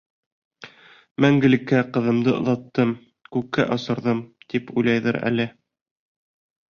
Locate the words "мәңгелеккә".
1.25-1.81